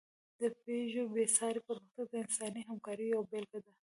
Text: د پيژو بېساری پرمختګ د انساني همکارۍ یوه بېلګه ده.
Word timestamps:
د 0.39 0.41
پيژو 0.63 1.03
بېساری 1.15 1.59
پرمختګ 1.67 2.05
د 2.09 2.13
انساني 2.23 2.61
همکارۍ 2.69 3.07
یوه 3.09 3.27
بېلګه 3.31 3.59
ده. 3.65 3.71